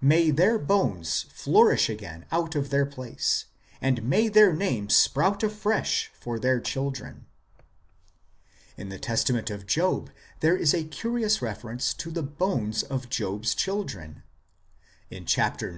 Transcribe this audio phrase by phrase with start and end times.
[0.00, 3.44] may their bones flourish again out of their place,
[3.80, 7.26] and may their name sprout afresh for their children."
[8.76, 13.08] In the Testament of Job 1 there is a curious reference to the bones of
[13.08, 14.24] Job s children;
[15.10, 15.62] in chap.
[15.62, 15.72] ix.